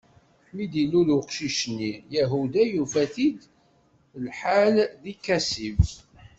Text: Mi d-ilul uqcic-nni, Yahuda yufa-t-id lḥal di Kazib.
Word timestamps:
Mi 0.53 0.65
d-ilul 0.71 1.09
uqcic-nni, 1.17 1.93
Yahuda 2.15 2.63
yufa-t-id 2.67 3.39
lḥal 4.25 4.75
di 5.01 5.13
Kazib. 5.25 5.79